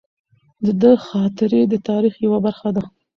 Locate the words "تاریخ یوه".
1.87-2.39